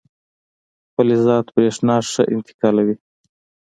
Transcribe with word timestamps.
فلزات 0.93 1.45
برېښنا 1.55 1.95
ښه 2.11 2.23
انتقالوي. 2.35 2.95